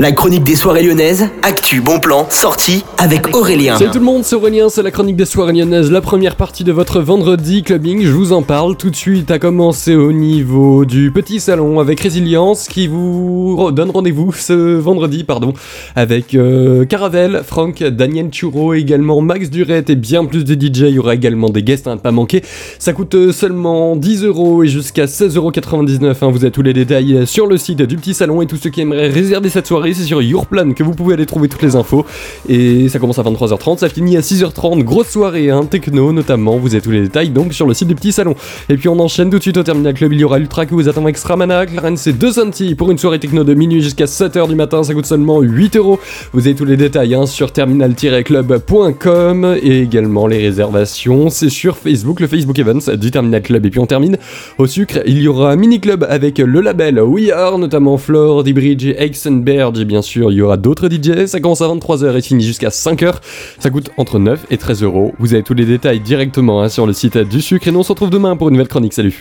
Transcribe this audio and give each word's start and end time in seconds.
La 0.00 0.12
chronique 0.12 0.44
des 0.44 0.56
soirées 0.56 0.82
lyonnaises, 0.82 1.28
actu, 1.42 1.82
bon 1.82 2.00
plan, 2.00 2.26
sortie 2.30 2.86
avec 2.96 3.36
Aurélien. 3.36 3.76
Salut 3.76 3.90
tout 3.90 3.98
le 3.98 4.04
monde, 4.06 4.24
c'est 4.24 4.34
Aurélien, 4.34 4.70
c'est 4.70 4.82
la 4.82 4.90
chronique 4.90 5.16
des 5.16 5.26
soirées 5.26 5.52
lyonnaises, 5.52 5.90
la 5.90 6.00
première 6.00 6.36
partie 6.36 6.64
de 6.64 6.72
votre 6.72 7.00
vendredi 7.00 7.62
clubbing. 7.62 8.02
Je 8.02 8.10
vous 8.10 8.32
en 8.32 8.40
parle 8.40 8.78
tout 8.78 8.88
de 8.88 8.96
suite 8.96 9.30
à 9.30 9.38
commencer 9.38 9.94
au 9.94 10.10
niveau 10.12 10.86
du 10.86 11.10
petit 11.10 11.38
salon 11.38 11.80
avec 11.80 12.00
Résilience 12.00 12.66
qui 12.66 12.86
vous 12.86 13.70
donne 13.72 13.90
rendez-vous 13.90 14.32
ce 14.32 14.78
vendredi, 14.78 15.22
pardon, 15.22 15.52
avec 15.94 16.34
euh, 16.34 16.86
Caravelle, 16.86 17.42
Franck, 17.44 17.82
Daniel 17.82 18.30
Churro, 18.30 18.72
également 18.72 19.20
Max 19.20 19.50
Durette 19.50 19.90
et 19.90 19.96
bien 19.96 20.24
plus 20.24 20.44
de 20.44 20.54
DJ. 20.54 20.88
Il 20.88 20.94
y 20.94 20.98
aura 20.98 21.14
également 21.14 21.50
des 21.50 21.62
guests 21.62 21.86
à 21.86 21.94
ne 21.94 22.00
pas 22.00 22.10
manquer. 22.10 22.42
Ça 22.78 22.94
coûte 22.94 23.14
euh, 23.16 23.32
seulement 23.32 23.96
10 23.96 24.24
euros 24.24 24.62
et 24.62 24.66
jusqu'à 24.66 25.04
16,99€. 25.04 26.06
Hein. 26.08 26.30
Vous 26.30 26.42
avez 26.42 26.50
tous 26.50 26.62
les 26.62 26.72
détails 26.72 27.26
sur 27.26 27.46
le 27.46 27.58
site 27.58 27.82
du 27.82 27.96
petit 27.96 28.14
salon 28.14 28.40
et 28.40 28.46
tous 28.46 28.56
ceux 28.56 28.70
qui 28.70 28.80
aimeraient 28.80 29.08
réserver 29.08 29.50
cette 29.50 29.66
soirée 29.66 29.89
c'est 29.94 30.04
sur 30.04 30.22
Yourplan 30.22 30.72
que 30.72 30.82
vous 30.82 30.94
pouvez 30.94 31.14
aller 31.14 31.26
trouver 31.26 31.48
toutes 31.48 31.62
les 31.62 31.76
infos. 31.76 32.04
Et 32.48 32.88
ça 32.88 32.98
commence 32.98 33.18
à 33.18 33.22
23h30, 33.22 33.78
ça 33.78 33.88
finit 33.88 34.16
à 34.16 34.20
6h30, 34.20 34.82
grosse 34.82 35.08
soirée, 35.08 35.50
hein, 35.50 35.64
techno 35.64 36.12
notamment, 36.12 36.56
vous 36.56 36.74
avez 36.74 36.82
tous 36.82 36.90
les 36.90 37.02
détails 37.02 37.30
donc 37.30 37.52
sur 37.52 37.66
le 37.66 37.74
site 37.74 37.88
du 37.88 37.94
petit 37.94 38.12
salon. 38.12 38.34
Et 38.68 38.76
puis 38.76 38.88
on 38.88 38.98
enchaîne 38.98 39.30
tout 39.30 39.38
de 39.38 39.42
suite 39.42 39.56
au 39.56 39.62
Terminal 39.62 39.94
Club, 39.94 40.12
il 40.12 40.20
y 40.20 40.24
aura 40.24 40.38
Ultra 40.38 40.66
qui 40.66 40.74
vous 40.74 40.88
attend 40.88 41.02
avec 41.02 41.18
Stramana, 41.18 41.66
Clarence 41.66 42.00
c'est 42.00 42.12
2 42.12 42.32
centimes 42.32 42.76
pour 42.76 42.90
une 42.90 42.98
soirée 42.98 43.18
techno 43.18 43.44
de 43.44 43.54
minuit 43.54 43.82
jusqu'à 43.82 44.06
7h 44.06 44.48
du 44.48 44.54
matin, 44.54 44.82
ça 44.82 44.94
coûte 44.94 45.06
seulement 45.06 45.40
8 45.40 45.76
euros. 45.76 45.98
Vous 46.32 46.46
avez 46.46 46.54
tous 46.54 46.64
les 46.64 46.76
détails 46.76 47.14
hein, 47.14 47.26
sur 47.26 47.52
terminal-club.com 47.52 49.56
et 49.62 49.82
également 49.82 50.26
les 50.26 50.38
réservations, 50.38 51.30
c'est 51.30 51.50
sur 51.50 51.76
Facebook, 51.76 52.20
le 52.20 52.26
Facebook 52.26 52.58
Events 52.58 52.96
du 52.96 53.10
Terminal 53.10 53.42
Club. 53.42 53.66
Et 53.66 53.70
puis 53.70 53.80
on 53.80 53.86
termine 53.86 54.18
au 54.58 54.66
sucre, 54.66 55.00
il 55.06 55.20
y 55.20 55.28
aura 55.28 55.52
un 55.52 55.56
mini 55.56 55.80
club 55.80 56.06
avec 56.08 56.38
le 56.38 56.60
label 56.60 57.00
We 57.00 57.30
Are, 57.30 57.58
notamment 57.58 57.98
Flore, 57.98 58.44
D-Bridge 58.44 58.86
et 58.86 59.02
Exenberg 59.02 59.76
bien 59.84 60.02
sûr 60.02 60.30
il 60.32 60.36
y 60.36 60.42
aura 60.42 60.56
d'autres 60.56 60.88
DJ. 60.88 61.26
Ça 61.26 61.40
commence 61.40 61.62
à 61.62 61.68
23h 61.68 62.16
et 62.16 62.22
finit 62.22 62.44
jusqu'à 62.44 62.68
5h. 62.68 63.14
Ça 63.58 63.70
coûte 63.70 63.90
entre 63.96 64.18
9 64.18 64.46
et 64.50 64.58
13 64.58 64.82
euros. 64.82 65.14
Vous 65.18 65.34
avez 65.34 65.42
tous 65.42 65.54
les 65.54 65.64
détails 65.64 66.00
directement 66.00 66.62
hein, 66.62 66.68
sur 66.68 66.86
le 66.86 66.92
site 66.92 67.16
du 67.18 67.40
sucre 67.40 67.68
et 67.68 67.70
nous 67.70 67.80
on 67.80 67.82
se 67.82 67.92
retrouve 67.92 68.10
demain 68.10 68.36
pour 68.36 68.48
une 68.48 68.54
nouvelle 68.54 68.68
chronique. 68.68 68.92
Salut 68.92 69.08